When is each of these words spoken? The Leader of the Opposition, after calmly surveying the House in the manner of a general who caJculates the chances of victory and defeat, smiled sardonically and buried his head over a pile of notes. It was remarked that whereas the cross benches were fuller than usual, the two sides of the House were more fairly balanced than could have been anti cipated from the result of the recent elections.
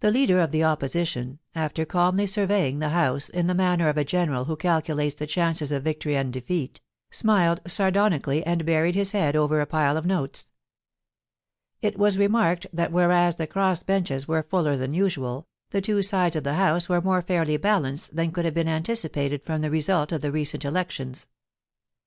The 0.00 0.10
Leader 0.10 0.38
of 0.40 0.50
the 0.50 0.64
Opposition, 0.64 1.38
after 1.54 1.86
calmly 1.86 2.26
surveying 2.26 2.78
the 2.78 2.90
House 2.90 3.30
in 3.30 3.46
the 3.46 3.54
manner 3.54 3.88
of 3.88 3.96
a 3.96 4.04
general 4.04 4.44
who 4.44 4.54
caJculates 4.54 5.16
the 5.16 5.26
chances 5.26 5.72
of 5.72 5.82
victory 5.82 6.14
and 6.14 6.30
defeat, 6.30 6.82
smiled 7.10 7.62
sardonically 7.66 8.44
and 8.44 8.66
buried 8.66 8.94
his 8.96 9.12
head 9.12 9.36
over 9.36 9.62
a 9.62 9.66
pile 9.66 9.96
of 9.96 10.04
notes. 10.04 10.50
It 11.80 11.98
was 11.98 12.18
remarked 12.18 12.66
that 12.70 12.92
whereas 12.92 13.36
the 13.36 13.46
cross 13.46 13.82
benches 13.82 14.28
were 14.28 14.42
fuller 14.42 14.76
than 14.76 14.92
usual, 14.92 15.48
the 15.70 15.80
two 15.80 16.02
sides 16.02 16.36
of 16.36 16.44
the 16.44 16.56
House 16.56 16.90
were 16.90 17.00
more 17.00 17.22
fairly 17.22 17.56
balanced 17.56 18.14
than 18.14 18.32
could 18.32 18.44
have 18.44 18.52
been 18.52 18.68
anti 18.68 18.92
cipated 18.92 19.42
from 19.42 19.62
the 19.62 19.70
result 19.70 20.12
of 20.12 20.20
the 20.20 20.30
recent 20.30 20.66
elections. 20.66 21.28